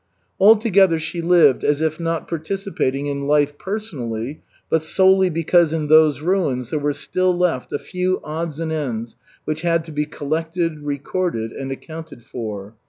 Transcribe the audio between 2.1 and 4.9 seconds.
participating in life personally, but